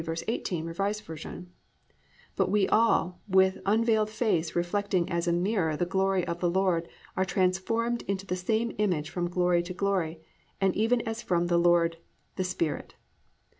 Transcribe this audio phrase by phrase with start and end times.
[0.01, 0.71] V.,
[2.35, 6.89] +"But we all, with unveiled face reflecting as a mirror the glory of the Lord,
[7.15, 10.19] are transformed into the same image from glory to glory,
[10.59, 11.97] and even as from the Lord
[12.35, 12.95] the Spirit."